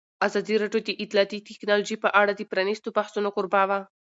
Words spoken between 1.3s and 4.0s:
تکنالوژي په اړه د پرانیستو بحثونو کوربه وه.